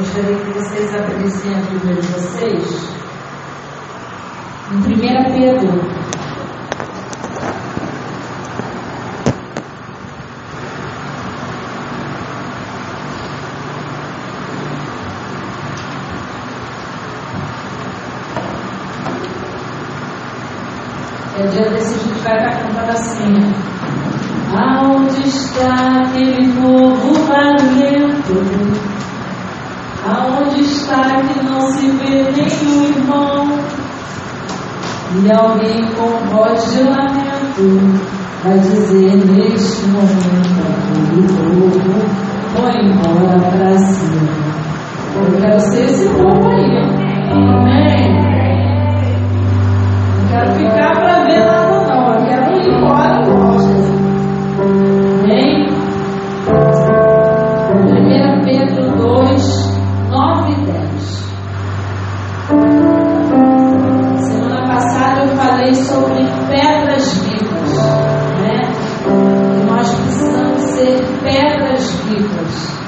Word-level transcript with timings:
Gostaria 0.00 0.34
que 0.34 0.50
vocês 0.52 0.94
abrissem 0.94 1.54
a 1.54 1.60
Bíblia 1.60 1.94
de 1.96 2.06
vocês. 2.06 2.88
Em 4.72 4.76
1 4.76 4.88
Pedro. 5.34 6.00
É 21.36 21.46
dia 21.46 21.68
desse 21.68 21.94
a 21.94 21.98
gente 21.98 22.20
vai 22.22 22.38
estar 22.38 22.62
cantando 22.62 22.90
assim. 22.90 23.34
Aonde 24.56 25.28
está 25.28 26.00
aquele 26.00 26.54
povo 26.54 27.26
barulhento? 27.28 28.89
Aonde 30.02 30.62
está 30.62 31.20
que 31.22 31.44
não 31.44 31.60
se 31.72 31.90
vê 31.90 32.32
nenhum 32.32 32.84
irmão? 32.84 33.48
E 35.22 35.32
alguém 35.32 35.84
com 35.94 36.08
voz 36.34 36.72
de 36.72 36.82
lamento 36.84 38.00
vai 38.42 38.58
dizer 38.60 39.16
neste 39.26 39.86
momento 39.88 40.62
aquele 40.70 41.28
povo 41.36 42.30
foi 42.54 42.80
embora 42.82 43.38
para 43.50 43.76
cima. 43.76 44.50
Eu 45.16 45.40
quero 45.40 45.60
ser 45.60 45.84
esse 45.84 46.08
povo 46.08 46.48
aí. 46.48 46.78
Amém? 47.30 48.14
Não 50.16 50.28
quero 50.28 50.54
ficar 50.54 50.94
para 50.94 51.24
ver 51.24 51.44
nada 51.44 51.59
falei 65.70 65.74
sobre 65.74 66.24
pedras 66.48 67.14
vivas, 67.18 67.76
né? 68.40 68.60
Nós 69.66 69.94
precisamos 69.94 70.62
ser 70.62 71.00
pedras 71.22 71.90
vivas. 72.04 72.80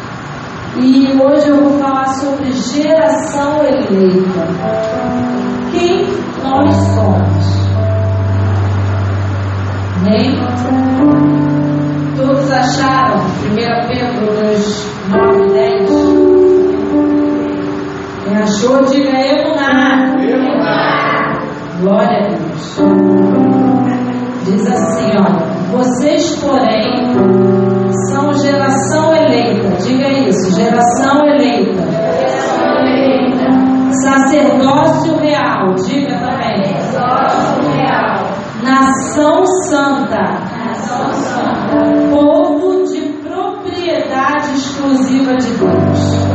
E 0.77 1.13
hoje 1.21 1.49
eu 1.49 1.63
vou 1.63 1.79
falar 1.79 2.07
sobre 2.07 2.51
geração 2.53 3.63
eleita. 3.63 4.47
Quem 5.71 6.07
nós 6.43 6.75
somos? 6.95 7.63
Amém? 9.99 10.39
Todos 12.17 12.51
acharam? 12.51 13.19
1 13.19 13.55
Pedro 13.89 14.35
2, 14.43 14.87
9 15.11 15.43
e 15.43 15.53
10. 15.53 15.91
Quem 18.25 18.37
achou, 18.37 18.85
diga 18.87 19.21
eu 19.21 19.55
na. 19.55 20.12
Glória 21.83 22.17
a 22.17 22.29
Deus. 22.29 22.79
Diz 24.45 24.67
assim, 24.69 25.11
ó. 25.19 25.77
Vocês, 25.77 26.39
porém, 26.39 27.13
são 28.09 28.33
geração 28.35 29.13
eleita. 29.17 29.69
Diga 29.83 30.09
isso, 30.09 30.55
geração 30.55 31.27
eleita. 31.27 31.83
Sacerdócio 34.05 35.17
real. 35.19 35.75
Diga 35.75 36.19
também. 36.19 36.63
Nação 38.63 39.45
santa. 39.69 40.23
Povo 42.11 42.85
de 42.85 43.01
propriedade 43.25 44.55
exclusiva 44.55 45.35
de 45.35 45.51
Deus. 45.55 46.32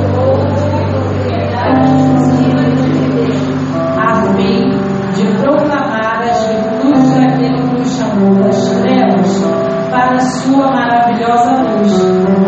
Chamou 8.18 8.36
das 8.36 8.70
trevas 8.82 9.44
para 9.92 10.16
a 10.16 10.20
sua 10.20 10.72
maravilhosa 10.72 11.52
luz. 11.62 11.94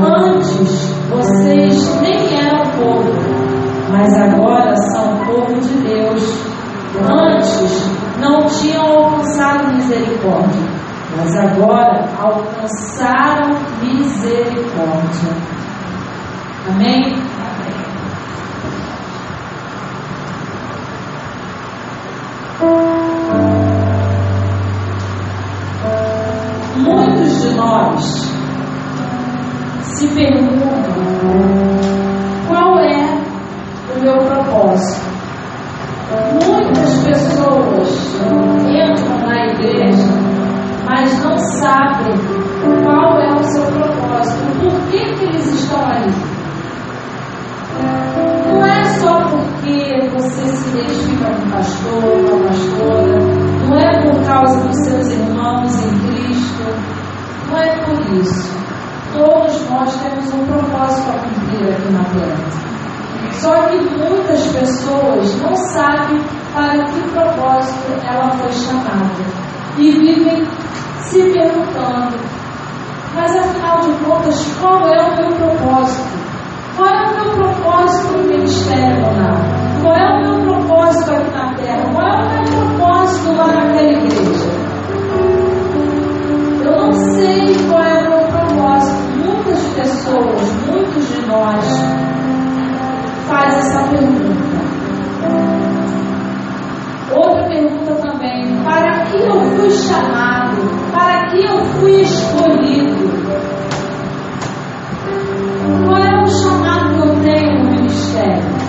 Antes 0.04 0.90
vocês 1.10 2.02
nem 2.02 2.38
eram 2.40 2.66
povo, 2.72 3.14
mas 3.92 4.14
agora 4.16 4.76
são 4.76 5.18
povo 5.26 5.60
de 5.62 5.74
Deus. 5.88 6.24
Antes 7.00 7.90
não 8.20 8.40
tinham 8.48 8.84
alcançado 8.84 9.74
misericórdia, 9.76 10.68
mas 11.16 11.36
agora 11.38 12.04
alcançaram 12.20 13.56
misericórdia. 13.82 15.34
Amém? 16.68 17.09
Pessoas 64.90 65.42
não 65.42 65.56
sabem 65.56 66.20
para 66.54 66.84
que 66.86 67.02
propósito 67.12 67.92
ela 68.04 68.32
foi 68.32 68.52
chamada 68.52 69.24
e 69.78 69.92
vivem 69.92 70.44
se 71.02 71.22
perguntando: 71.32 72.18
mas 73.16 73.36
afinal 73.36 73.80
de 73.82 73.92
contas, 74.04 74.58
qual 74.60 74.88
é 74.88 75.02
o 75.02 75.16
meu 75.16 75.36
propósito? 75.38 76.20
Qual 76.76 76.90
é 76.90 77.06
o 77.06 77.16
meu 77.16 77.34
propósito 77.36 78.18
no 78.18 78.24
ministério 78.24 79.02
monar? 79.02 79.38
Qual 79.82 79.96
é 79.96 80.10
o 80.10 80.22
meu 80.22 80.48
propósito 80.48 81.12
aqui 81.12 81.32
na 81.32 81.54
terra? 81.54 81.84
Qual 81.94 82.08
é 82.08 82.16
o 82.16 82.30
meu 82.30 82.78
propósito 82.78 83.36
lá 83.36 83.48
naquela 83.48 83.92
igreja? 83.92 84.50
Eu 86.66 86.86
não 86.86 86.94
sei 86.94 87.68
qual 87.68 87.84
é 87.84 88.00
o 88.00 88.10
meu 88.10 88.28
propósito. 88.28 89.00
Muitas 89.26 89.64
pessoas, 89.74 90.52
muitos 90.68 91.08
de 91.10 91.26
nós, 91.28 91.66
faz 93.28 93.58
essa 93.58 93.88
pergunta. 93.90 94.39
Pergunta 97.50 97.96
também: 97.96 98.64
para 98.64 99.06
que 99.06 99.18
eu 99.18 99.42
fui 99.56 99.70
chamado? 99.72 100.62
Para 100.92 101.30
que 101.30 101.44
eu 101.44 101.66
fui 101.66 102.02
escolhido? 102.02 103.10
Qual 105.86 105.98
é 105.98 106.24
o 106.24 106.28
chamado 106.28 106.94
que 106.94 107.00
eu 107.00 107.22
tenho 107.22 107.64
no 107.64 107.72
ministério? 107.72 108.60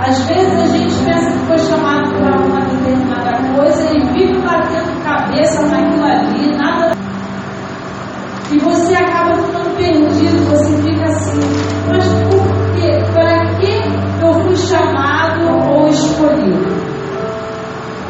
Às 0.00 0.18
vezes 0.26 0.60
a 0.60 0.66
gente 0.76 0.94
pensa 1.04 1.30
que 1.30 1.46
foi 1.46 1.58
chamado 1.58 2.10
para 2.16 2.44
uma 2.44 2.60
determinada 2.60 3.54
coisa 3.54 3.96
e 3.96 4.00
vive 4.12 4.40
batendo 4.40 5.00
cabeça 5.04 5.64
naquilo 5.68 6.04
ali, 6.04 6.56
nada. 6.56 6.92
E 8.50 8.58
você 8.58 8.94
acaba 8.94 9.34
ficando 9.36 9.76
perdido, 9.76 10.50
você 10.50 10.76
fica 10.82 11.04
assim, 11.04 11.40
mas 11.88 12.04
por 12.24 12.74
quê? 12.74 12.98
Para 13.14 13.46
que 13.54 14.24
eu 14.24 14.34
fui 14.40 14.56
chamado 14.56 15.70
ou 15.70 15.86
escolhido? 15.88 16.71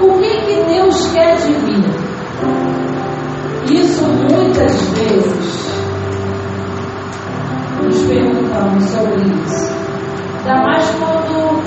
O 0.02 0.18
que, 0.18 0.30
que 0.46 0.64
Deus 0.64 1.12
quer 1.12 1.36
de 1.36 1.52
mim? 1.64 1.84
Isso 3.70 4.04
muitas 4.04 4.72
vezes 4.90 5.72
nos 7.80 8.02
perguntamos 8.06 8.84
sobre 8.90 9.22
isso. 9.22 9.72
Ainda 10.38 10.62
mais 10.62 10.90
quando 10.98 11.62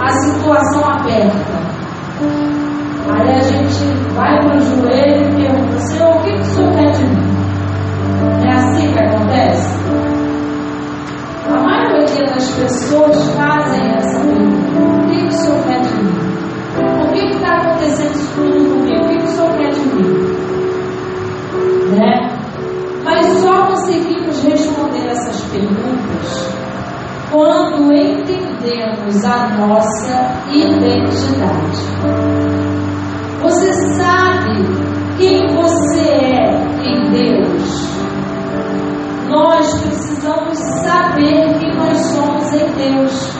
a 0.00 0.08
situação 0.08 0.88
aperta. 0.88 1.66
Aí 3.08 3.28
a 3.28 3.42
gente 3.42 3.84
vai 4.14 4.38
para 4.40 4.56
o 4.56 4.60
joelho 4.60 5.28
e 5.28 5.42
pergunta, 5.42 5.80
Senhor, 5.80 6.16
o 6.16 6.22
que, 6.22 6.32
que 6.32 6.40
o 6.40 6.44
Senhor 6.44 6.72
quer 6.74 6.90
de 6.92 7.04
mim? 7.06 7.36
É 8.44 8.52
assim 8.52 8.92
que 8.92 8.98
acontece? 9.00 9.76
A 11.48 11.60
maioria 11.60 12.26
das 12.26 12.50
pessoas 12.54 13.30
fazem 13.30 13.94
essa 13.96 14.20
pergunta. 14.20 14.80
O 14.80 15.08
que, 15.08 15.18
que 15.18 15.26
o 15.26 15.32
Senhor 15.32 15.65
quando 27.30 27.92
entendemos 27.92 29.24
a 29.24 29.56
nossa 29.58 30.42
identidade. 30.50 31.86
Você 33.42 33.72
sabe 33.94 34.64
quem 35.18 35.46
você 35.54 36.00
é 36.00 36.50
em 36.84 37.10
Deus? 37.10 37.96
Nós 39.28 39.82
precisamos 39.82 40.58
saber 40.58 41.58
quem 41.58 41.74
nós 41.76 41.98
somos 41.98 42.52
em 42.54 42.66
Deus. 42.72 43.36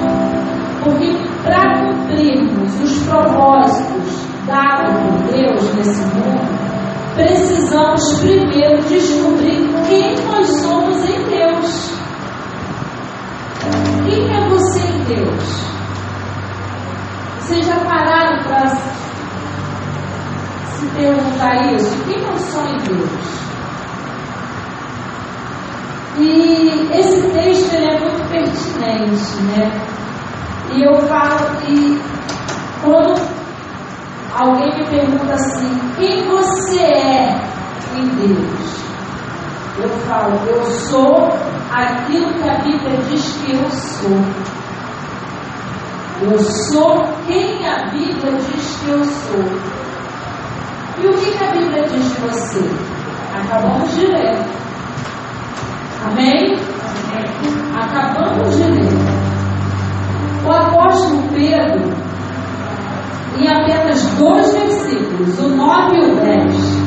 Porque 0.85 1.17
para 1.43 1.81
cumprirmos 1.81 2.81
os 2.81 3.03
propósitos 3.05 4.27
dados 4.47 4.93
por 4.93 5.33
Deus 5.33 5.75
nesse 5.75 6.05
mundo, 6.15 6.67
precisamos 7.15 8.21
primeiro 8.21 8.83
descobrir 8.83 9.69
quem 9.89 10.15
nós 10.27 10.56
Deus? 15.37 15.77
Vocês 17.41 17.67
já 17.67 17.77
pararam 17.85 18.43
para 18.44 18.69
se 20.67 20.87
perguntar 20.94 21.73
isso? 21.75 22.05
Quem 22.05 22.23
nós 22.23 22.41
somos 22.41 22.73
em 22.73 22.94
Deus? 22.94 23.37
E 26.19 26.88
esse 26.99 27.21
texto 27.31 27.75
ele 27.75 27.91
é 27.91 28.00
muito 28.00 28.31
pertinente, 28.31 29.43
né? 29.43 29.71
E 30.73 30.83
eu 30.83 30.99
falo 31.06 31.56
que 31.61 32.00
quando 32.82 33.21
alguém 34.35 34.75
me 34.79 34.85
pergunta 34.87 35.35
assim, 35.35 35.79
quem 35.97 36.27
você 36.29 36.81
é 36.81 37.41
em 37.97 38.06
Deus? 38.17 38.77
Eu 39.79 39.91
falo, 40.09 40.41
eu 40.47 40.65
sou 40.65 41.29
aquilo 41.71 42.32
que 42.32 42.49
a 42.49 42.59
Bíblia 42.61 42.97
diz 43.09 43.32
que 43.37 43.53
eu 43.53 43.71
sou. 43.71 44.66
Eu 46.23 46.39
sou 46.39 47.05
quem 47.27 47.69
a 47.69 47.91
Bíblia 47.91 48.33
diz 48.33 48.81
que 48.81 48.89
eu 48.89 49.05
sou. 49.05 49.45
E 50.99 51.07
o 51.07 51.13
que, 51.13 51.31
que 51.31 51.45
a 51.45 51.53
Bíblia 51.53 51.83
diz 51.83 52.15
de 52.15 52.21
você? 52.23 52.61
Acabamos 53.35 53.95
de 53.95 54.07
ler. 54.07 54.39
Amém? 56.07 56.57
Acabamos 57.75 58.57
de 58.57 58.63
ler. 58.63 59.27
O 60.47 60.51
apóstolo 60.51 61.23
Pedro, 61.35 61.93
em 63.39 63.49
apenas 63.49 64.03
dois 64.19 64.53
versículos, 64.55 65.39
o 65.39 65.49
9 65.49 65.97
e 65.97 66.01
o 66.01 66.17
10, 66.17 66.87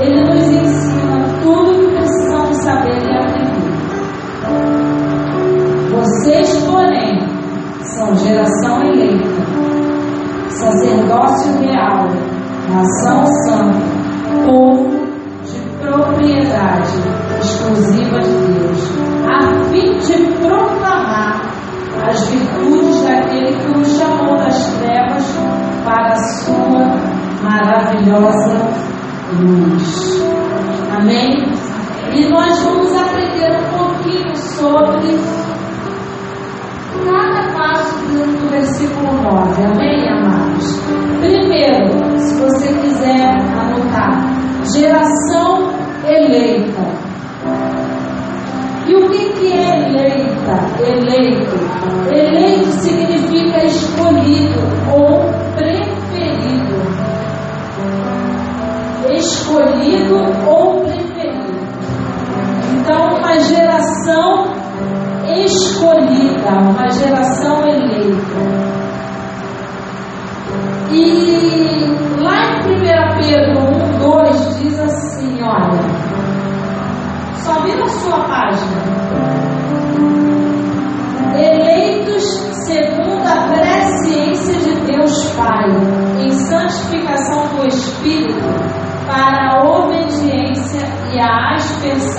ele 0.00 0.24
nos 0.24 0.44
ensina 0.44 1.24
tudo 1.42 1.72
o 1.72 1.78
que 1.80 1.96
precisamos 1.96 2.56
saber 2.62 3.02
e 3.02 3.16
aprender. 3.16 3.70
Vocês, 5.90 6.59
são 7.96 8.14
geração 8.16 8.82
eleita, 8.82 9.42
sacerdócio 10.48 11.58
real, 11.60 12.08
nação 12.68 13.24
santa, 13.46 13.99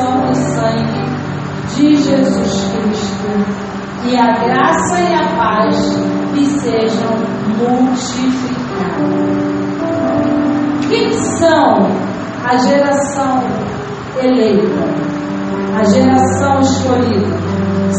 do 0.02 0.36
sangue 0.36 1.06
de 1.76 1.96
Jesus 1.96 2.72
Cristo. 2.72 3.30
E 4.04 4.18
a 4.18 4.32
graça 4.32 5.00
e 5.00 5.14
a 5.14 5.28
paz 5.38 5.96
lhe 6.34 6.46
sejam 6.46 7.14
multiplicadas. 7.60 8.02
Quem 10.90 11.14
são 11.38 11.88
a 12.44 12.58
geração 12.58 13.44
eleita, 14.20 14.84
a 15.80 15.84
geração 15.84 16.60
escolhida? 16.62 17.38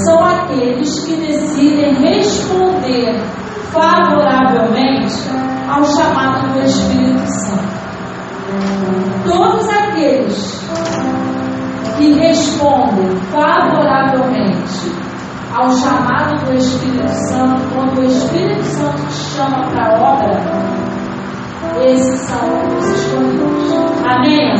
São 0.04 0.24
aqueles 0.24 1.04
que 1.04 1.16
decidem 1.16 1.94
responder 1.94 3.14
favoravelmente 3.70 5.30
ao 5.68 5.84
chamado 5.84 6.52
do 6.52 6.64
Espírito 6.64 7.26
Santo. 7.46 7.72
Todos 9.24 9.68
aqueles 9.68 10.62
que 12.02 12.14
respondem 12.14 13.16
favoravelmente 13.30 14.92
ao 15.54 15.70
chamado 15.70 16.44
do 16.44 16.56
Espírito 16.56 17.08
Santo, 17.28 17.62
quando 17.72 18.00
o 18.00 18.04
Espírito 18.04 18.64
Santo 18.64 19.06
te 19.06 19.36
chama 19.36 19.68
para 19.70 19.86
a 19.86 20.14
obra, 20.14 20.40
esses 21.84 22.20
são 22.22 22.48
os 22.76 22.88
escolhidos. 22.88 23.72
Amém? 24.04 24.52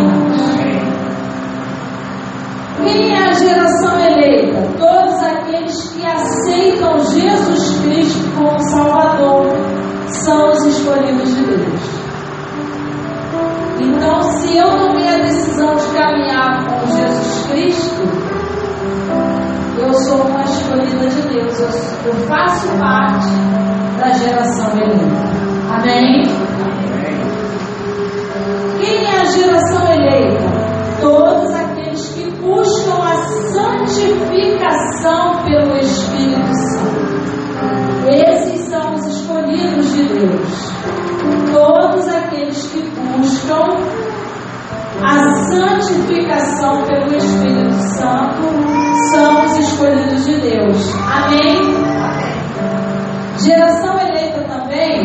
Quem 2.77 3.13
é 3.13 3.29
a 3.29 3.33
geração 3.33 3.99
eleita? 3.99 4.63
Todos 4.79 5.23
aqueles 5.23 5.93
que 5.95 6.07
aceitam 6.07 7.01
Jesus 7.01 7.81
Cristo 7.81 8.37
como 8.37 8.71
Salvador 8.71 9.49
são 10.25 10.51
os 10.51 10.65
escolhidos 10.67 11.35
de 11.35 11.45
Deus. 11.45 12.03
Então, 13.81 14.23
se 14.23 14.42
eu 14.63 14.79
tomei 14.79 15.09
a 15.09 15.19
decisão 15.19 15.75
de 15.75 15.87
caminhar 15.89 16.65
com 16.67 16.87
Jesus 16.87 17.47
Cristo, 17.49 18.03
eu 19.79 19.93
sou 19.95 20.27
uma 20.29 20.45
escolhida 20.45 21.09
de 21.09 21.23
Deus, 21.23 21.59
eu, 21.59 22.13
eu 22.13 22.15
faço 22.29 22.69
parte 22.79 23.27
da 23.99 24.13
geração 24.13 24.79
eleita. 24.79 25.33
Amém? 25.69 26.23
Quem 28.79 29.05
é 29.05 29.21
a 29.21 29.25
geração 29.25 29.93
eleita? 29.93 30.53
Todos 31.01 31.51
aqueles 31.51 31.62
santificação 45.53 46.83
pelo 46.85 47.15
Espírito 47.15 47.83
Santo 47.99 48.43
são 49.11 49.45
os 49.45 49.59
escolhidos 49.59 50.25
de 50.25 50.41
Deus. 50.41 50.95
Amém? 51.11 51.59
Geração 53.45 53.99
eleita 54.01 54.41
também 54.49 55.03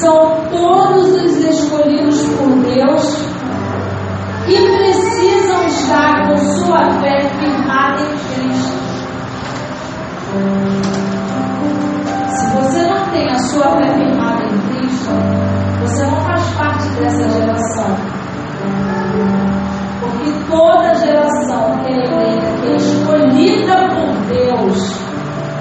são 0.00 0.44
todos 0.50 1.12
os 1.12 1.36
escolhidos 1.44 2.20
por 2.30 2.50
Deus 2.62 3.16
que 4.46 4.56
precisam 4.56 5.66
estar 5.66 6.28
com 6.28 6.36
sua 6.36 6.90
fé 7.00 7.20
firmada 7.38 8.00
em 8.00 8.18
Cristo. 8.18 8.78
Se 12.28 12.56
você 12.56 12.82
não 12.86 13.06
tem 13.10 13.30
a 13.30 13.38
sua 13.38 13.76
fé 13.76 13.94
firmada 13.94 14.44
em 14.44 14.58
Cristo, 14.68 15.10
você 15.82 16.06
não 16.06 16.20
faz 16.22 16.42
parte 16.54 16.88
dessa 16.96 17.28
geração. 17.28 18.17
Toda 20.48 20.94
geração 20.94 21.78
que 21.84 21.92
é 21.92 22.04
eleita, 22.06 22.46
que 22.62 22.72
é 22.72 22.76
escolhida 22.76 23.88
por 23.90 24.16
Deus, 24.28 24.98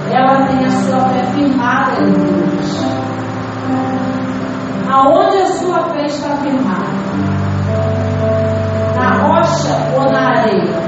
ela 0.09 0.47
tem 0.47 0.65
a 0.65 0.69
sua 0.69 1.09
fé 1.09 1.23
firmada 1.25 2.01
em 2.03 2.13
Deus. 2.13 2.85
Aonde 4.89 5.37
a 5.39 5.45
sua 5.47 5.89
fé 5.89 6.05
está 6.05 6.37
firmada? 6.37 6.87
Na 8.95 9.27
rocha 9.27 9.75
ou 9.97 10.09
na 10.09 10.39
areia? 10.39 10.87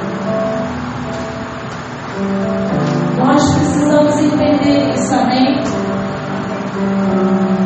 Nós 3.18 3.54
precisamos 3.54 4.18
entender 4.18 4.94
isso, 4.94 5.14
amém? 5.14 5.62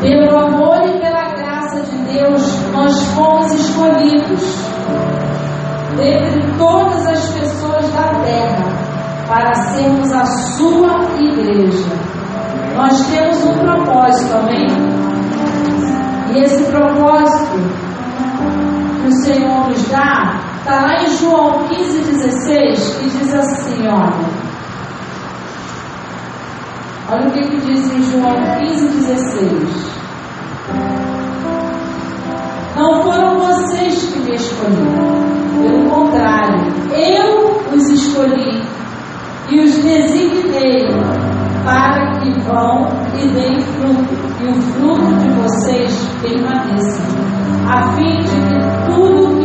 Pelo 0.01 0.39
amor 0.39 0.81
e 0.89 0.99
pela 0.99 1.29
graça 1.35 1.83
de 1.83 1.97
Deus, 2.11 2.71
nós 2.71 3.07
fomos 3.13 3.53
escolhidos 3.53 4.72
dentre 5.95 6.57
todas 6.57 7.05
as 7.07 7.29
pessoas 7.33 7.89
da 7.93 8.21
terra 8.23 8.83
para 9.27 9.53
sermos 9.53 10.11
a 10.11 10.25
sua 10.25 11.05
igreja. 11.19 11.89
Nós 12.75 13.07
temos 13.07 13.43
um 13.45 13.57
propósito, 13.59 14.35
amém? 14.35 14.67
E 16.33 16.39
esse 16.39 16.63
propósito 16.71 17.59
que 19.01 19.07
o 19.07 19.23
Senhor 19.23 19.69
nos 19.69 19.89
dá 19.89 20.39
está 20.59 20.81
lá 20.81 21.03
em 21.03 21.07
João 21.17 21.67
15, 21.67 22.11
16, 22.11 22.95
que 22.95 23.09
diz 23.09 23.33
assim: 23.33 23.87
olha. 23.87 24.53
Olha 27.11 27.27
o 27.27 27.31
que, 27.31 27.41
que 27.41 27.57
diz 27.61 27.93
em 27.93 28.01
João 28.11 28.35
15, 28.59 28.87
16. 28.87 30.03
Não 32.75 33.03
foram 33.03 33.39
vocês 33.39 34.03
que 34.05 34.19
me 34.19 34.35
escolheram. 34.35 35.12
Escolhi. 38.13 38.61
E 39.49 39.59
os 39.59 39.75
designei 39.83 40.87
para 41.65 42.11
que 42.19 42.31
vão 42.41 42.87
e 43.15 43.27
deem 43.29 43.59
fruto, 43.59 44.13
e 44.41 44.47
o 44.47 44.53
fruto 44.53 45.13
de 45.17 45.29
vocês 45.41 46.09
permaneça, 46.21 47.03
a 47.67 47.91
fim 47.93 48.19
de 48.19 48.35
que 48.47 48.57
tudo 48.85 49.39
que 49.39 49.42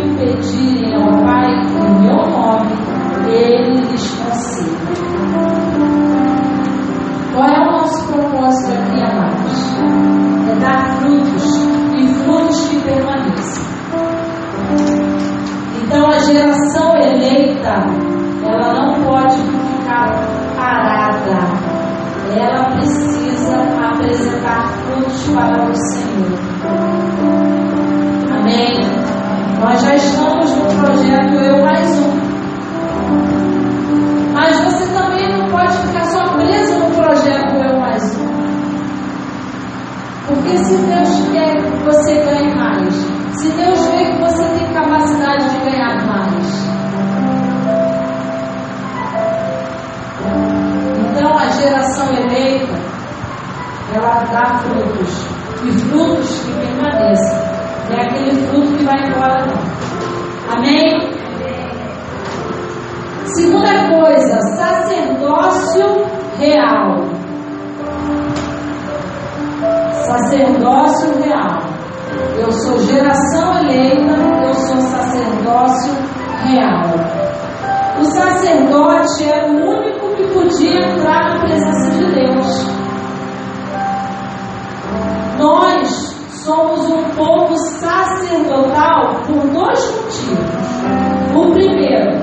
Sacerdócio 70.09 71.23
real. 71.23 71.59
Eu 72.39 72.51
sou 72.51 72.79
geração 72.79 73.59
eleita, 73.59 74.17
eu 74.43 74.55
sou 74.55 74.81
sacerdócio 74.81 75.93
real. 76.47 76.95
O 78.01 78.05
sacerdote 78.05 79.25
é 79.31 79.45
o 79.45 79.69
único 79.69 80.17
que 80.17 80.25
podia 80.33 80.79
entrar 80.79 81.29
na 81.29 81.41
presença 81.41 81.91
de 81.91 82.07
Deus. 82.15 82.67
Nós 85.39 85.89
somos 86.43 86.87
um 86.87 87.05
povo 87.15 87.55
sacerdotal 87.59 89.15
por 89.27 89.47
dois 89.51 89.95
motivos. 89.95 91.37
O 91.37 91.53
primeiro, 91.53 92.19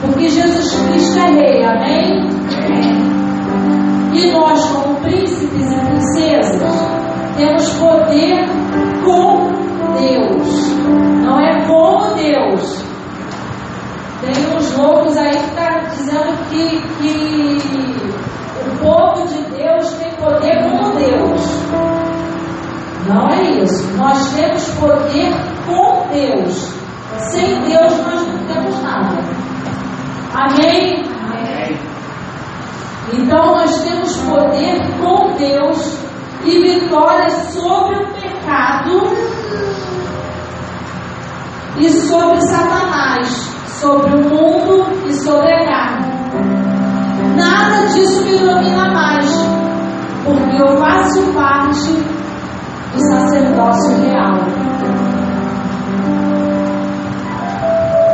porque 0.00 0.28
Jesus 0.28 0.74
Cristo 0.74 1.18
é 1.20 1.30
rei, 1.30 1.64
amém? 1.64 2.99
E 4.12 4.32
nós, 4.32 4.64
como 4.70 4.96
príncipes 5.00 5.70
e 5.70 5.86
princesas, 5.86 6.74
temos 7.36 7.68
poder 7.74 8.44
com 9.04 9.50
Deus, 9.98 10.76
não 11.24 11.40
é 11.40 11.66
como 11.66 12.14
Deus. 12.14 12.84
Tem 14.20 14.56
uns 14.56 14.76
loucos 14.76 15.16
aí 15.16 15.30
que 15.30 15.50
tá 15.54 15.78
dizendo 15.90 16.36
que, 16.50 16.80
que 16.98 17.60
o 18.66 18.78
povo 18.78 19.26
de 19.28 19.42
Deus 19.56 19.92
tem 19.94 20.10
poder 20.16 20.62
como 20.62 20.94
Deus. 20.96 21.40
Não 23.08 23.28
é 23.28 23.62
isso. 23.62 23.96
Nós 23.96 24.34
temos 24.34 24.68
poder 24.78 25.32
com 25.66 26.06
Deus. 26.12 26.74
Sem 27.32 27.60
Deus 27.62 27.98
nós 27.98 28.26
não 28.26 28.46
temos 28.46 28.82
nada. 28.82 29.18
Amém. 30.34 31.09
Então 33.12 33.54
nós 33.54 33.82
temos 33.82 34.16
poder 34.18 34.80
com 35.00 35.34
Deus 35.36 35.98
e 36.44 36.58
vitória 36.58 37.28
sobre 37.30 37.96
o 37.96 38.06
pecado 38.14 39.02
e 41.76 41.90
sobre 41.90 42.40
Satanás, 42.42 43.28
sobre 43.80 44.14
o 44.14 44.28
mundo 44.28 44.86
e 45.06 45.14
sobre 45.14 45.52
a 45.52 45.64
carne. 45.66 46.10
Nada 47.36 47.86
disso 47.88 48.22
me 48.24 48.38
domina 48.38 48.92
mais, 48.92 49.30
porque 50.24 50.62
eu 50.62 50.76
faço 50.78 51.32
parte 51.32 51.92
do 52.92 53.00
sacerdócio 53.10 54.00
real. 54.02 54.59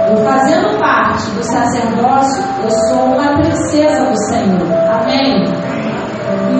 Eu 0.08 0.16
fazendo 0.18 0.78
parte 0.78 1.28
do 1.32 1.42
sacerdócio, 1.42 2.44
eu 2.62 2.70
sou 2.70 3.06
uma 3.06 3.36
princesa 3.38 4.04
do 4.04 4.16
Senhor. 4.28 4.72
Amém? 4.88 5.44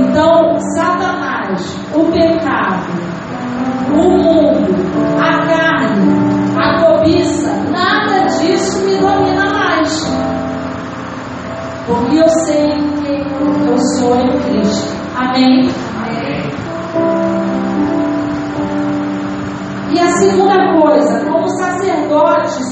Então, 0.00 0.58
Satanás, 0.74 1.62
o 1.94 2.04
pecado, 2.10 2.90
o 3.92 4.10
mundo, 4.10 4.74
a 5.20 5.46
carne, 5.46 6.56
a 6.58 6.80
cobiça, 6.80 7.48
nada 7.70 8.26
disso 8.26 8.84
me 8.84 8.96
domina 8.96 9.44
mais. 9.44 9.92
Porque 11.86 12.16
eu 12.16 12.28
sei 12.46 12.68
que 12.68 13.68
eu 13.68 13.78
sou 13.96 14.16
em 14.16 14.40
Cristo. 14.40 14.96
Amém? 15.14 15.70
E 19.92 20.00
a 20.00 20.06
segunda 20.08 20.80
coisa, 20.80 21.35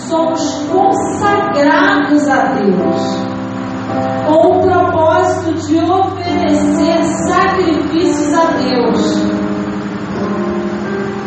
somos 0.08 0.40
consagrados 0.70 2.28
a 2.28 2.54
Deus, 2.54 3.26
com 4.26 4.58
o 4.58 4.62
propósito 4.62 5.66
de 5.66 5.78
oferecer 5.78 7.02
sacrifícios 7.28 8.34
a 8.34 8.44
Deus. 8.52 9.34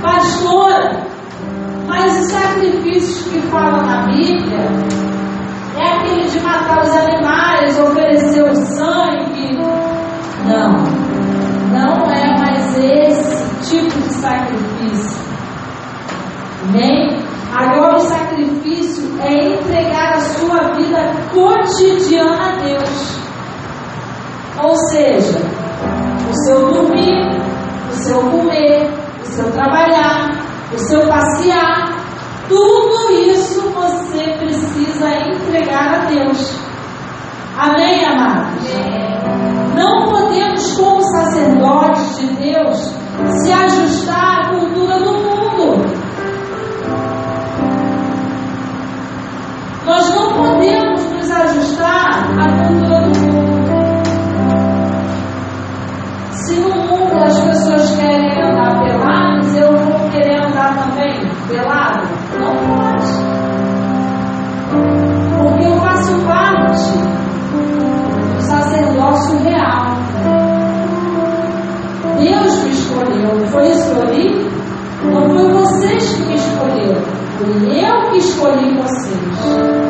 Pastor, 0.02 1.08
mas 1.88 2.20
os 2.20 2.32
sacrifícios 2.32 3.32
que 3.32 3.42
falam 3.50 3.86
na 3.86 4.06
Bíblia 4.08 4.68
é 5.78 5.90
aquele 5.96 6.28
de 6.28 6.40
matar 6.40 6.82
os 6.82 6.90
animais, 6.90 7.80
oferecer 7.80 8.44
o 8.44 8.56
sangue. 8.56 9.58
Não, 10.46 10.72
não 11.72 12.12
é 12.12 12.38
mais 12.40 12.78
esse 12.78 13.76
tipo 13.76 14.00
de 14.00 14.14
sacrifício. 14.14 15.28
Amém? 16.70 17.17
Agora 17.54 17.98
o 17.98 18.00
sacrifício 18.02 19.20
é 19.22 19.54
entregar 19.54 20.16
a 20.16 20.20
sua 20.20 20.74
vida 20.74 21.12
cotidiana 21.34 22.54
a 22.54 22.56
Deus. 22.58 23.20
Ou 24.64 24.76
seja, 24.90 25.40
o 26.30 26.36
seu 26.46 26.74
dormir, 26.74 27.40
o 27.90 27.94
seu 27.94 28.20
comer, 28.32 28.90
o 29.22 29.26
seu 29.26 29.52
trabalhar, 29.52 30.32
o 30.74 30.78
seu 30.78 31.08
passear, 31.08 31.96
tudo 32.50 33.12
isso 33.12 33.62
você 33.72 34.24
precisa 34.38 35.10
entregar 35.30 36.02
a 36.02 36.06
Deus. 36.06 36.56
Amém, 37.58 38.06
amados? 38.06 38.64
Não 39.76 40.12
podemos, 40.12 40.76
como 40.76 41.02
sacerdotes 41.02 42.18
de 42.18 42.28
Deus, 42.36 42.78
se 43.42 43.52
ajustar 43.52 44.37
foi 73.58 73.72
escolhi, 73.72 74.52
Não 75.04 75.30
foi 75.30 75.52
vocês 75.52 76.16
que 76.16 76.26
me 76.28 76.36
escolheram, 76.36 77.02
fui 77.38 77.80
eu 77.80 78.12
que 78.12 78.18
escolhi 78.18 78.78
vocês. 78.78 79.87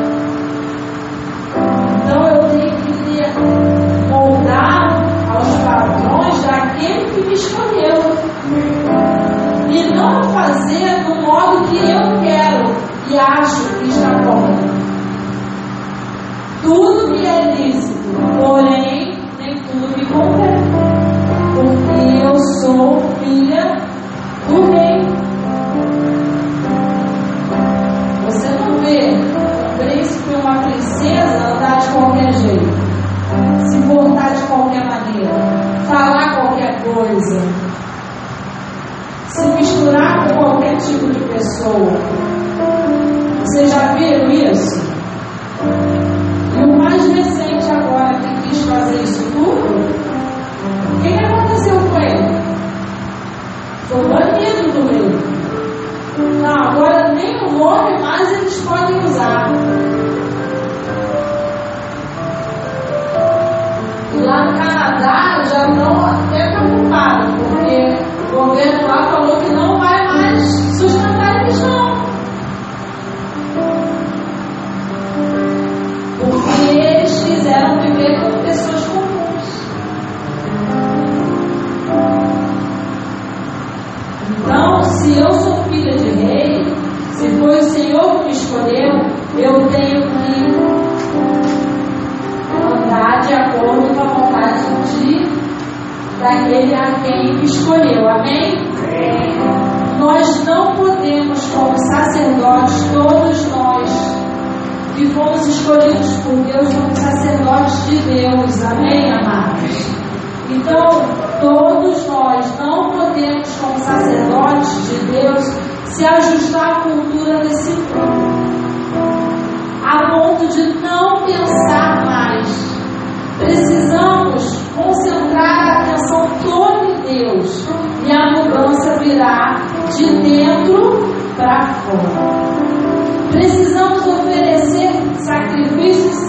soul. 41.58 42.07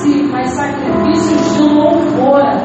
si, 0.01 0.23
mas 0.25 0.51
sacrifícios 0.55 1.57
de 1.57 1.63
louvor. 1.63 2.41
a 2.41 2.59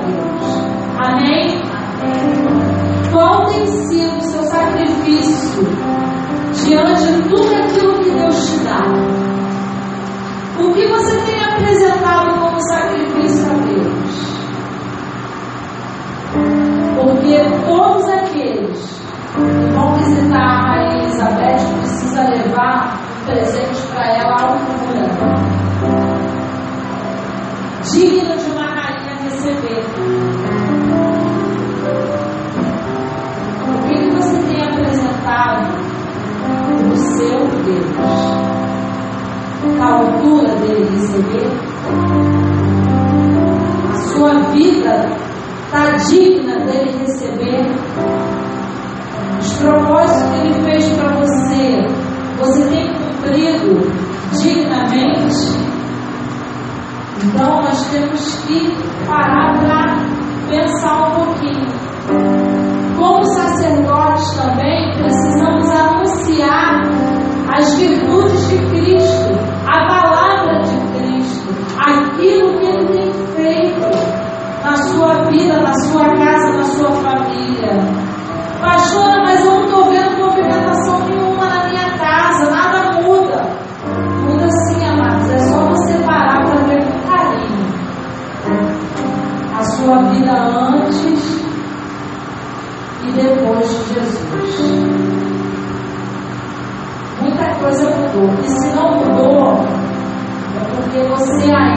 poder 40.64 40.90
receber. 40.92 41.48
A 43.90 43.96
sua 44.14 44.34
vida 44.52 45.18
está 45.66 45.92
digna 46.10 46.60
dele 46.66 46.98
receber. 47.00 47.66
Os 49.40 49.54
propósitos 49.58 50.30
que 50.30 50.48
ele 50.48 50.54
fez 50.64 50.88
para 50.94 51.16
você, 51.20 51.88
você 52.40 52.70
tem 52.70 52.94
cumprido 52.94 53.82
dignamente. 54.42 55.64
Então 57.26 57.62
nós 57.62 57.90
temos 57.90 58.36
que 58.46 58.72
parar 59.06 59.60
para 59.60 59.98
pensar 60.50 61.08
um 61.08 61.26
pouquinho. 61.26 61.73
porque 100.94 101.08
você 101.08 101.52
ainda 101.52 101.73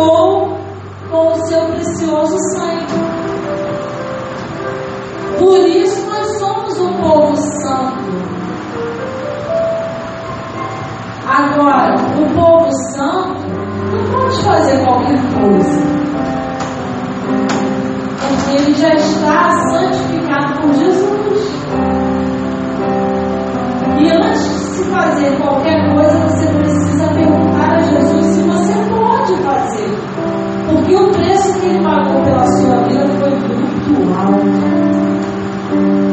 pagou 0.00 0.58
com 1.10 1.32
o 1.32 1.46
seu 1.46 1.60
precioso 1.66 2.36
sangue. 2.54 2.86
Por 5.38 5.58
isso 5.68 6.06
nós 6.06 6.38
somos 6.38 6.78
o 6.78 6.88
povo 7.02 7.36
santo. 7.36 8.10
Agora, 11.26 11.94
o 12.18 12.34
povo 12.34 12.70
santo 12.94 13.40
não 13.92 14.12
pode 14.12 14.42
fazer 14.42 14.84
qualquer 14.84 15.18
coisa. 15.34 15.80
Porque 18.28 18.56
ele 18.56 18.74
já 18.74 18.94
está 18.94 19.50
santificado 19.70 20.60
por 20.60 20.72
Jesus. 20.74 21.50
E 23.98 24.10
antes 24.10 24.42
de 24.42 24.58
se 24.58 24.84
fazer 24.84 25.36
qualquer 25.38 25.94
coisa, 25.94 26.18
você 26.28 26.46
precisa 26.46 27.06
perguntar 27.14 27.74
a 27.74 27.82
Jesus 27.82 28.26
se 28.26 28.42
você 28.42 28.79
pode 29.30 29.42
fazer. 29.42 29.88
Porque 30.68 30.94
o 30.94 31.10
preço 31.10 31.60
que 31.60 31.66
ele 31.66 31.82
pagou 31.84 32.22
pela 32.22 32.46
sua 32.46 32.82
vida 32.84 33.06
foi 33.18 33.30
muito 33.30 34.18
alto. 34.18 36.09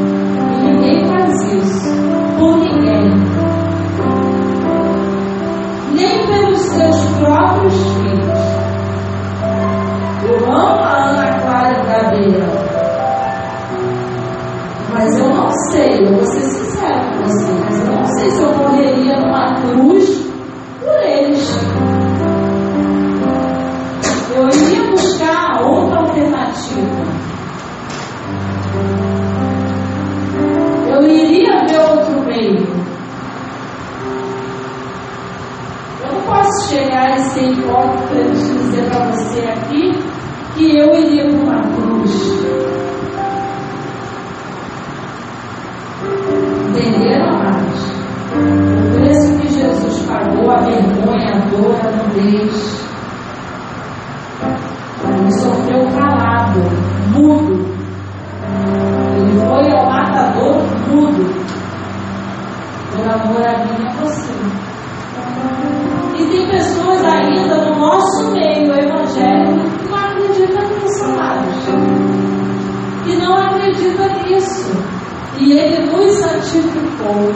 E 75.39 75.53
Ele 75.53 75.85
nos 75.91 76.13
santificou. 76.13 77.31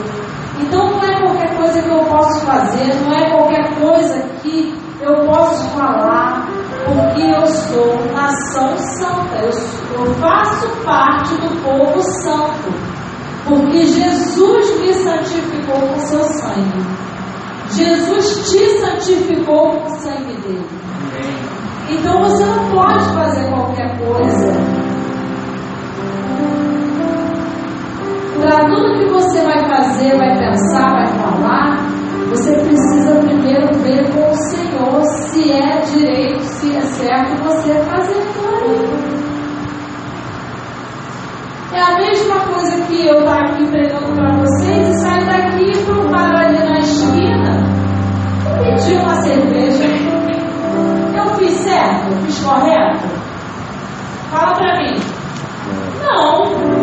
Então 0.60 0.90
não 0.90 1.02
é 1.02 1.20
qualquer 1.20 1.56
coisa 1.56 1.82
que 1.82 1.88
eu 1.88 2.04
posso 2.04 2.46
fazer, 2.46 2.94
não 3.04 3.12
é 3.12 3.30
qualquer 3.30 3.80
coisa 3.80 4.22
que 4.42 4.74
eu 5.00 5.14
posso 5.26 5.68
falar, 5.70 6.46
porque 6.84 7.22
eu 7.22 7.46
sou 7.46 7.96
nação 8.12 8.76
santa, 8.76 9.36
eu, 9.38 9.50
eu 9.98 10.14
faço 10.14 10.68
parte 10.84 11.34
do 11.36 11.62
povo 11.62 12.00
santo, 12.22 12.72
porque 13.44 13.84
Jesus 13.84 14.80
me 14.80 14.92
santificou 14.94 15.80
com 15.80 15.98
seu 16.00 16.22
sangue. 16.24 17.02
Jesus 17.70 18.50
te 18.50 18.78
santificou 18.80 19.70
com 19.70 19.86
o 19.86 19.96
sangue 20.00 20.36
dele. 20.42 20.68
Então 21.90 22.22
você 22.22 22.44
não 22.44 22.70
pode 22.70 23.04
fazer 23.14 23.48
qualquer 23.48 23.98
coisa 23.98 24.81
para 28.42 28.66
tudo 28.66 28.98
que 28.98 29.04
você 29.04 29.40
vai 29.42 29.68
fazer, 29.68 30.16
vai 30.18 30.36
pensar, 30.36 30.90
vai 30.90 31.06
falar, 31.06 31.78
você 32.28 32.52
precisa 32.52 33.14
primeiro 33.20 33.72
ver 33.78 34.10
com 34.12 34.28
o 34.28 34.34
Senhor 34.34 35.02
se 35.04 35.52
é 35.52 35.80
direito, 35.82 36.42
se 36.42 36.76
é 36.76 36.80
certo 36.80 37.42
você 37.44 37.72
fazer 37.84 38.18
aquilo. 38.18 39.12
É 41.72 41.80
a 41.80 41.98
mesma 41.98 42.40
coisa 42.40 42.84
que 42.86 43.06
eu 43.06 43.20
estar 43.20 43.44
aqui 43.44 43.66
pregando 43.68 44.12
para 44.12 44.36
vocês 44.38 44.88
e 44.88 45.00
sair 45.00 45.24
daqui 45.24 45.84
para 45.84 45.94
um 45.94 46.10
bar 46.10 46.34
ali 46.34 46.58
na 46.58 46.78
esquina 46.80 47.64
e 48.50 48.64
pedir 48.64 48.98
uma 48.98 49.14
cerveja. 49.22 49.84
Eu 51.16 51.34
fiz 51.36 51.52
certo? 51.52 52.24
Fiz 52.24 52.40
correto? 52.44 53.08
Fala 54.30 54.54
para 54.54 54.82
mim. 54.82 54.98
Não. 56.02 56.81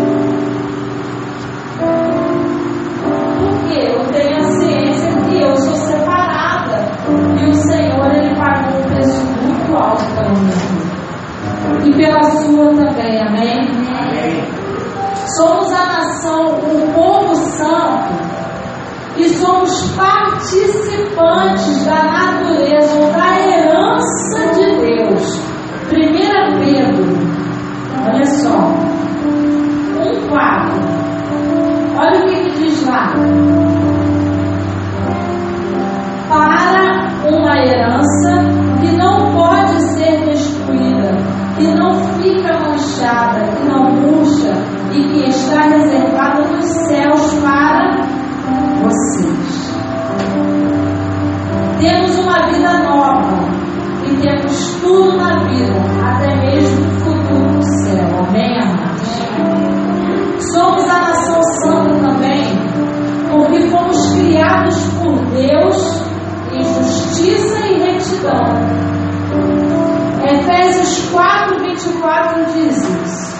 24 71.79 72.45
diz 72.53 72.77
isso. 72.77 73.39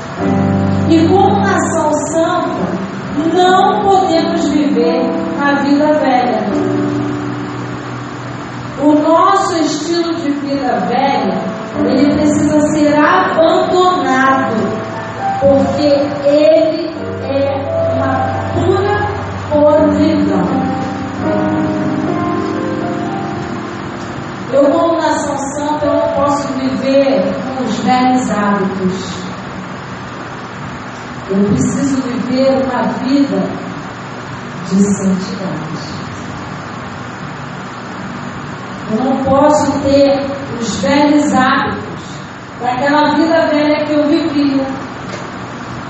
E 0.89 1.08
como 1.08 1.39
nação 1.41 1.91
santa, 2.12 2.69
não 3.34 3.82
podemos 3.82 4.47
viver 4.49 5.02
a 5.41 5.56
vida 5.62 5.99
velha. 5.99 6.47
O 8.82 8.93
nosso 8.93 9.56
estilo 9.58 10.15
de 10.15 10.32
vida 10.32 10.80
velha, 10.88 11.38
ele 11.86 12.13
precisa 12.15 12.60
ser 12.71 12.95
abandonado, 12.95 14.56
porque 15.41 15.88
ele 16.25 16.89
é 17.30 17.93
uma 17.95 18.13
pura 18.54 18.95
podridão. 19.49 20.69
Eu, 24.52 24.65
como 24.71 24.97
nação 24.97 25.38
santa, 25.38 25.86
eu 25.86 25.93
não 25.93 26.13
posso 26.13 26.54
viver 26.54 27.48
os 27.63 27.80
velhos 27.80 28.30
hábitos. 28.32 29.30
Eu 31.30 31.43
preciso 31.45 32.02
viver 32.02 32.63
uma 32.63 32.82
vida 33.04 33.39
de 34.69 34.84
santidade. 34.95 36.00
Eu 38.91 39.04
não 39.04 39.24
posso 39.24 39.80
ter 39.82 40.26
os 40.60 40.82
velhos 40.82 41.34
hábitos 41.34 41.89
daquela 42.60 43.15
vida 43.15 43.48
velha 43.48 43.86
que 43.86 43.93
eu 43.93 44.08
vivia. 44.08 44.65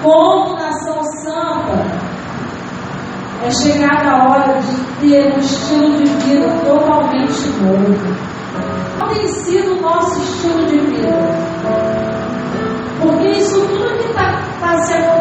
Como 0.03 0.55
nação 0.55 1.01
santa, 1.23 2.09
é 3.43 3.49
chegada 3.51 4.11
a 4.11 4.29
hora 4.29 4.59
de 4.59 4.77
ter 4.99 5.33
um 5.33 5.39
estilo 5.39 5.97
de 5.97 6.05
vida 6.05 6.49
totalmente 6.65 7.47
novo. 7.61 8.29
Qual 8.97 9.09
tem 9.11 9.27
sido 9.27 9.77
o 9.77 9.81
nosso 9.81 10.19
estilo 10.19 10.65
de 10.65 10.77
vida? 10.79 11.48
Porque 12.99 13.27
isso 13.29 13.67
tudo 13.67 13.97
que 13.97 14.03
está 14.09 14.57
tá 14.59 14.75
sendo 14.87 15.18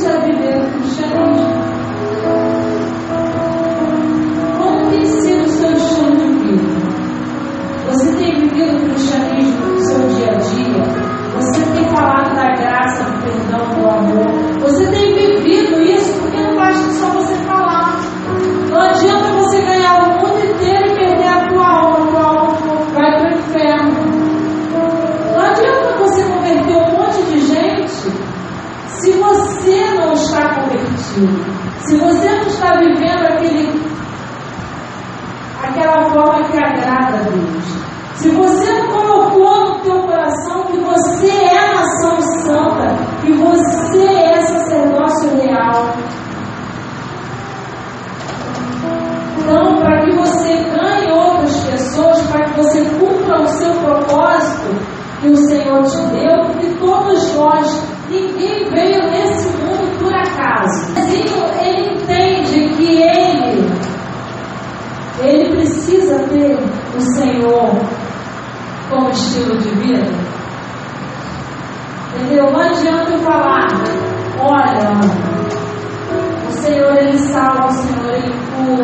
Cristo 0.00 0.18
viveu, 0.22 0.62
chamamos. 0.96 1.39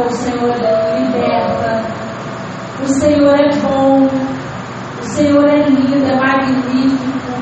o 0.07 0.11
Senhor 0.13 0.51
é 0.51 0.99
liberta. 1.01 1.85
O 2.81 2.87
Senhor 2.87 3.35
é 3.35 3.49
bom, 3.59 4.09
o 5.01 5.03
Senhor 5.03 5.49
é 5.49 5.69
lindo, 5.69 6.07
é 6.07 6.17
magnífico. 6.17 7.33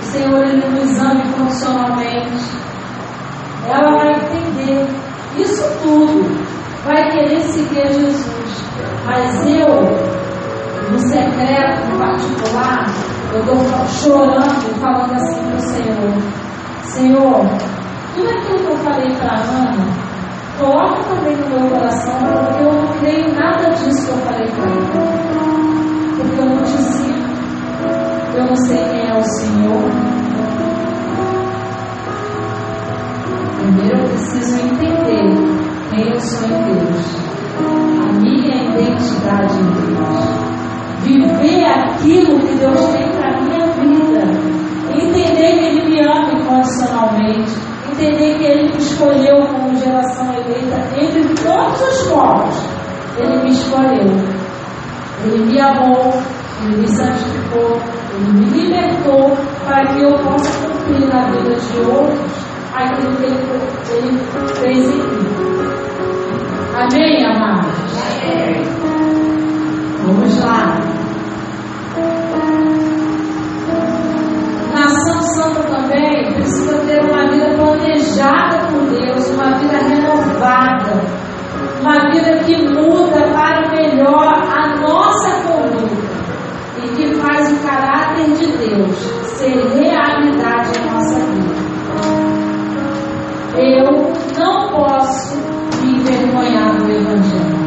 O 0.00 0.02
Senhor 0.02 0.44
ele 0.44 0.68
nos 0.68 0.98
ama 0.98 1.22
incondicionalmente. 1.22 2.56
É 3.66 3.70
Ela 3.70 3.98
vai 3.98 4.12
entender 4.12 4.86
isso 5.36 5.64
tudo, 5.82 6.44
vai 6.84 7.08
querer 7.10 7.40
seguir 7.40 7.86
Jesus. 7.92 8.64
Mas 9.06 9.46
eu, 9.46 9.68
no 10.90 10.98
secreto, 10.98 11.86
no 11.88 11.98
particular, 11.98 12.86
eu 13.32 13.40
estou 13.40 13.86
chorando, 13.88 14.80
falando 14.80 15.14
assim 15.14 15.40
para 15.44 15.56
o 15.56 15.60
Senhor: 15.60 16.12
Senhor, 16.82 17.46
tudo 18.14 18.28
aquilo 18.28 18.58
que 18.58 18.70
eu 18.72 18.76
falei 18.78 19.14
para 19.14 19.30
a 19.30 19.40
Ana 19.40 20.03
Coloca 20.58 21.02
também 21.04 21.36
no 21.36 21.48
meu 21.48 21.68
coração, 21.68 22.18
porque 22.20 22.62
eu 22.62 22.72
não 22.72 22.86
creio 23.00 23.34
nada 23.34 23.70
disso 23.70 24.06
que 24.06 24.10
eu 24.10 24.16
falei 24.18 24.48
para 24.48 24.70
ele. 24.70 25.34
Porque 26.16 26.40
eu 26.40 26.46
não 26.46 26.62
te 26.62 26.78
sinto, 26.78 27.34
Eu 28.36 28.46
não 28.46 28.56
sei 28.56 28.78
quem 28.78 29.08
é 29.08 29.18
o 29.18 29.22
Senhor. 29.22 30.24
Primeiro 33.58 33.98
eu 33.98 34.08
preciso 34.08 34.60
entender 34.60 35.54
quem 35.90 36.12
eu 36.12 36.20
sou 36.20 36.48
em 36.48 36.74
Deus. 36.74 37.24
A 37.58 38.12
minha 38.12 38.56
identidade 38.64 39.54
em 39.58 39.70
Deus. 39.72 40.44
Viver 41.02 41.64
aquilo 41.64 42.38
que 42.40 42.54
Deus 42.56 42.80
tem 42.90 43.08
para 43.12 43.40
minha 43.40 43.66
vida. 43.72 44.22
Entender 44.94 45.58
que 45.58 45.64
Ele 45.64 45.88
me 45.88 46.00
ama 46.00 46.32
incondicionalmente. 46.32 47.52
Entender 47.90 48.38
que 48.38 48.44
Ele 48.44 48.72
me 48.72 48.78
escolheu 48.78 49.46
como 49.46 49.76
geração 49.76 50.33
todos 51.54 51.80
os 51.80 52.08
povos, 52.08 52.54
Ele 53.16 53.42
me 53.44 53.50
escolheu. 53.50 54.44
Ele 55.24 55.44
me 55.44 55.60
amou, 55.60 56.12
Ele 56.62 56.76
me 56.78 56.88
santificou, 56.88 57.80
Ele 58.12 58.32
me 58.32 58.44
libertou 58.50 59.36
para 59.64 59.86
que 59.86 60.02
eu 60.02 60.18
possa 60.18 60.66
cumprir 60.66 61.06
na 61.08 61.26
vida 61.30 61.54
de 61.54 61.78
outros 61.90 62.32
aquilo 62.74 63.16
que 63.16 63.24
Ele, 63.24 63.38
ele 63.92 64.18
fez 64.56 64.90
em 64.90 64.98
mim. 64.98 65.44
Amém, 66.76 67.24
amados? 67.24 67.72
Amém. 68.22 68.64
Vamos 70.04 70.44
lá. 70.44 70.76
Nação 74.74 75.22
santa 75.22 75.62
também 75.62 76.34
precisa 76.34 76.78
ter 76.80 77.00
uma 77.04 77.30
vida 77.30 77.54
planejada 77.54 78.66
por 78.66 78.90
Deus, 78.90 79.30
uma 79.30 79.56
vida 79.56 79.78
renovada 79.78 81.23
uma 81.80 82.10
vida 82.10 82.38
que 82.44 82.56
muda 82.68 83.20
para 83.32 83.70
melhor 83.70 84.32
a 84.32 84.76
nossa 84.80 85.30
conduta 85.42 86.14
e 86.82 86.88
que 86.88 87.14
faz 87.16 87.52
o 87.52 87.66
caráter 87.66 88.26
de 88.34 88.46
Deus 88.58 88.96
ser 89.24 89.54
realidade 89.74 90.78
em 90.78 90.90
nossa 90.92 91.18
vida. 91.26 91.64
Eu 93.56 94.12
não 94.38 94.68
posso 94.70 95.36
me 95.80 95.98
envergonhar 95.98 96.76
do 96.76 96.90
Evangelho. 96.90 97.64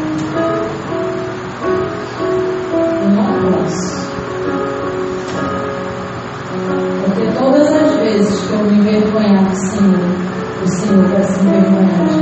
Eu 3.00 3.08
não 3.10 3.52
posso. 3.52 4.08
Porque 7.04 7.26
todas 7.38 7.68
as 7.72 7.96
vezes 7.96 8.48
que 8.48 8.52
eu 8.52 8.64
me 8.64 8.78
envergonhar 8.78 9.44
do 9.44 9.56
Senhor, 9.56 10.28
o 10.62 10.68
Senhor 10.68 11.08
vai 11.08 11.22
se 11.22 11.40
envergonhar 11.40 12.04
de 12.06 12.17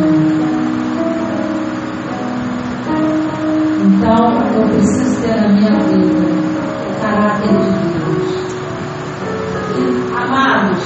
Então, 4.07 4.25
eu 4.55 4.69
preciso 4.69 5.21
ter 5.21 5.35
na 5.35 5.49
minha 5.49 5.81
vida 5.81 6.15
o 6.89 7.01
caráter 7.01 7.49
de 7.49 7.89
Deus. 7.99 8.31
E, 9.75 9.81
amados, 10.17 10.85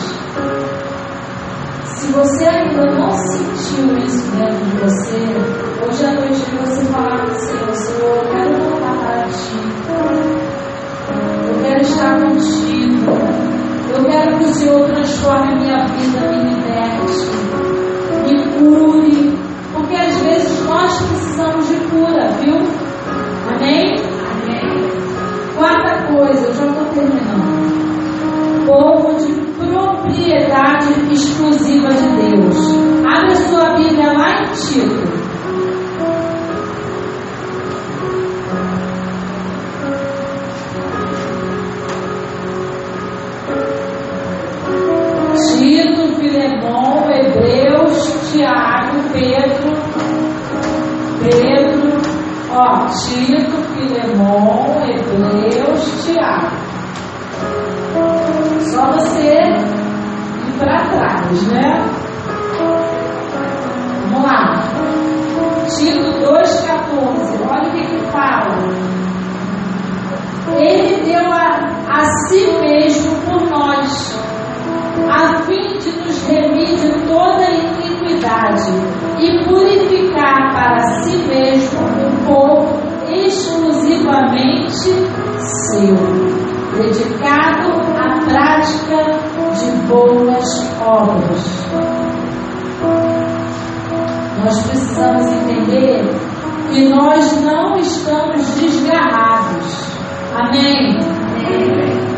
se 1.84 2.12
você 2.12 2.46
ainda 2.46 2.86
não 2.92 3.10
sentiu 3.12 3.94
isso 3.98 4.24
dentro 4.30 4.64
de 4.64 4.76
você, 4.78 5.20
hoje 5.86 6.06
à 6.06 6.12
noite 6.14 6.50
você 6.62 6.82
falar 6.86 7.18
com 7.18 7.30
o 7.30 7.40
Senhor, 7.40 7.74
Senhor, 7.74 8.16
eu 8.16 8.30
quero 8.30 8.70
voltar 8.70 8.96
para 8.96 9.24
ti. 9.28 9.60
Eu 11.46 11.62
quero 11.62 11.82
estar 11.82 12.20
contigo. 12.22 13.12
Eu 13.98 14.04
quero 14.06 14.38
que 14.38 14.44
o 14.44 14.54
Senhor 14.54 14.86
transforme 14.86 15.52
a 15.52 15.56
minha 15.56 15.86
vida, 15.88 16.20
me 16.26 16.54
liberte, 16.54 17.28
me 18.24 18.34
cure. 18.54 19.19
Propriedade 30.30 31.12
exclusiva 31.12 31.88
de 31.88 32.08
Deus. 32.22 32.56
Abre 33.04 33.32
a 33.32 33.48
sua 33.48 33.74
Bíblia 33.74 34.12
lá 34.12 34.42
em 34.42 34.52
Tito. 34.52 34.99
Trás, 61.30 61.46
né? 61.48 61.84
Vamos 64.10 64.24
lá. 64.24 64.54
Tito 65.68 66.10
2,14. 66.20 67.38
Olha 67.48 67.68
o 67.68 67.72
que, 67.72 67.86
que 67.86 67.98
fala. 68.10 68.58
Ele 70.58 71.04
deu 71.04 71.32
a, 71.32 71.60
a 71.88 72.04
si 72.26 72.44
mesmo 72.60 73.14
por 73.24 73.40
nós, 73.48 74.20
a 75.08 75.42
fim 75.44 75.78
de 75.78 75.90
nos 76.00 76.26
remir 76.26 76.76
de 76.76 76.90
toda 77.06 77.48
iniquidade 77.50 78.72
e 79.20 79.44
purificar 79.44 80.52
para 80.52 80.78
si 81.02 81.16
mesmo 81.18 81.80
um 81.80 82.26
povo 82.26 82.80
exclusivamente 83.08 84.90
seu 85.70 85.96
dedicado 86.76 87.70
à 87.96 88.18
prática 88.24 88.98
de 89.54 89.70
boas 89.86 90.69
Nós 94.42 94.66
precisamos 94.66 95.24
entender 95.24 96.02
que 96.72 96.88
nós 96.88 97.40
não 97.42 97.76
estamos 97.76 98.44
desgarrados. 98.56 99.86
Amém? 100.34 100.98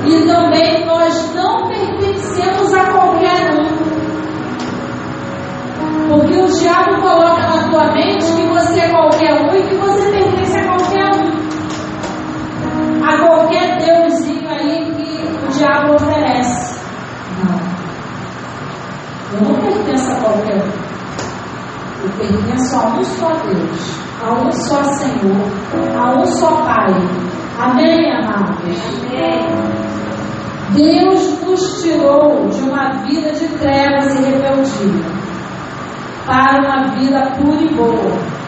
E 0.06 0.26
também 0.26 0.86
nós 0.86 1.34
não 1.34 1.68
pertencemos 1.68 2.72
a 2.72 2.84
qualquer 2.92 3.50
um. 3.52 3.66
Porque 6.08 6.40
o 6.40 6.46
diabo 6.46 7.02
coloca 7.02 7.42
na 7.42 7.68
tua 7.68 7.92
mente 7.92 8.24
que 8.24 8.46
você 8.48 8.80
é 8.80 8.88
qualquer 8.88 9.34
um 9.34 9.54
e 9.54 9.62
que 9.68 9.74
você 9.74 10.10
pertence 10.12 10.58
a 10.58 10.64
qualquer 10.64 11.10
um. 11.14 11.30
A 13.04 13.18
qualquer 13.18 13.76
deusinho 13.78 14.48
aí 14.48 14.90
que 14.96 15.28
o 15.44 15.48
diabo 15.50 15.94
oferece. 15.94 16.80
Não. 17.44 17.72
Eu 19.32 19.40
não 19.48 19.54
pertenço 20.32 20.32
a 20.32 20.38
qualquer 20.38 20.56
um. 20.56 20.92
Eu 22.02 22.10
pertenço 22.18 22.76
a 22.76 22.88
um 22.88 23.04
só 23.04 23.28
Deus, 23.46 24.00
a 24.22 24.32
um 24.32 24.52
só 24.52 24.82
Senhor, 24.84 25.46
a 25.96 26.20
um 26.20 26.26
só 26.26 26.50
Pai. 26.62 26.94
Amém, 27.60 28.12
amados? 28.12 28.78
Amém. 29.10 29.92
Deus 30.74 31.40
nos 31.42 31.82
tirou 31.82 32.48
de 32.48 32.62
uma 32.62 33.04
vida 33.04 33.30
de 33.32 33.46
trevas 33.58 34.14
e 34.14 34.22
rebeldia 34.22 35.04
para 36.26 36.60
uma 36.60 36.88
vida 36.94 37.20
pura 37.36 37.60
e 37.60 37.74
boa. 37.74 38.42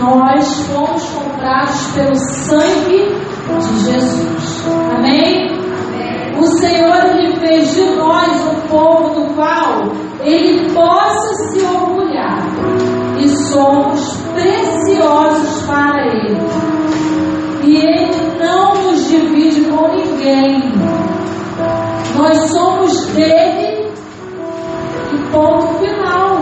Nós 0.00 0.66
fomos 0.66 1.04
comprados 1.10 1.86
pelo 1.94 2.14
sangue 2.16 3.14
de 3.60 3.78
Jesus. 3.84 4.66
Amém? 4.96 5.48
Amém? 5.48 6.38
O 6.38 6.46
Senhor 6.58 7.04
ele 7.14 7.36
fez 7.36 7.72
de 7.74 7.84
nós 7.94 8.30
um 8.46 8.60
povo 8.68 9.20
do 9.20 9.34
qual 9.34 10.03
ele 10.24 10.72
possa 10.72 11.34
se 11.50 11.64
orgulhar 11.66 12.38
e 13.18 13.28
somos 13.28 14.16
preciosos 14.32 15.66
para 15.66 16.06
ele. 16.06 16.38
E 17.64 17.76
ele 17.76 18.38
não 18.38 18.74
nos 18.74 19.08
divide 19.08 19.64
com 19.64 19.88
ninguém. 19.88 20.72
Nós 22.16 22.38
somos 22.50 23.06
dele 23.08 23.92
e 25.12 25.18
ponto 25.30 25.66
final. 25.78 26.38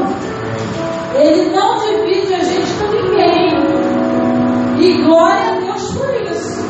Ele 1.14 1.50
não 1.50 1.78
divide 1.78 2.34
a 2.34 2.42
gente 2.44 2.72
com 2.74 2.86
ninguém. 2.88 3.52
E 4.78 5.02
glória 5.02 5.50
a 5.50 5.60
Deus 5.60 5.94
por 5.94 6.14
isso. 6.30 6.62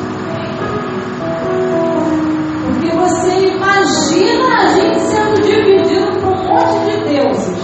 Porque 2.66 2.96
você 2.96 3.46
imagina 3.48 4.54
a 4.54 4.66
gente 4.68 5.00
sendo 5.00 5.40
dividido 5.42 6.21
monte 6.48 6.84
de 6.84 6.96
deuses. 7.08 7.61